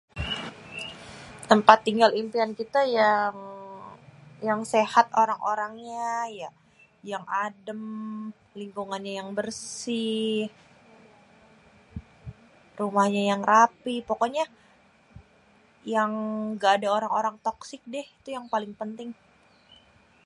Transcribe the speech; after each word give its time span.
tempat 1.49 1.77
tinggal 1.87 2.11
impian 2.21 2.51
kité 2.59 2.81
yang 4.47 4.61
sehat 4.73 5.05
orang-orangnyé 5.21 6.11
yang 7.11 7.25
adém, 7.45 7.81
lingkungannya 8.61 9.13
yang 9.19 9.29
bersih, 9.37 10.39
rumahnyé 12.79 13.21
yang 13.31 13.41
rapih, 13.51 13.99
pokoknyé 14.09 14.43
yang 15.95 16.11
gada 16.63 16.87
orang-orang 16.97 17.35
toksik 17.45 17.81
déh 17.93 18.07
itu 18.19 18.29
yang 18.37 18.45
paling 18.53 18.73
penting 18.81 19.09